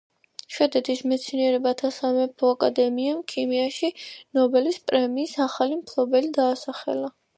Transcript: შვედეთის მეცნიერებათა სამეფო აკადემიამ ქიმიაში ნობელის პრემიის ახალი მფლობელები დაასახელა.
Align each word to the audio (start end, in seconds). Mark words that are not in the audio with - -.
შვედეთის 0.53 1.01
მეცნიერებათა 1.09 1.91
სამეფო 1.97 2.49
აკადემიამ 2.55 3.21
ქიმიაში 3.33 3.91
ნობელის 4.39 4.81
პრემიის 4.89 5.37
ახალი 5.49 5.79
მფლობელები 5.83 6.37
დაასახელა. 6.41 7.13